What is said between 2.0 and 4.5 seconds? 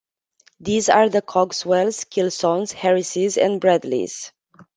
Kilsons, Harrises and Bradleys.